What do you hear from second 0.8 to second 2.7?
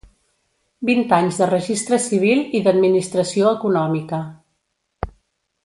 Vint anys de registre civil i